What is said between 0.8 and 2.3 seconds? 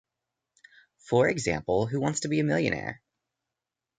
For example, Who Wants to